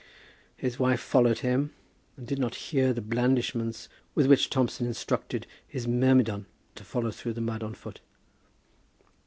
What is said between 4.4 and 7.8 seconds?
Thompson instructed his myrmidon to follow through the mud on